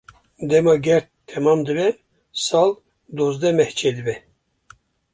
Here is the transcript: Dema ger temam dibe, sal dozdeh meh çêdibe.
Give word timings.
Dema 0.51 0.73
ger 0.87 1.03
temam 1.33 1.59
dibe, 1.69 1.87
sal 2.47 2.69
dozdeh 3.17 3.53
meh 3.57 3.71
çêdibe. 3.79 4.15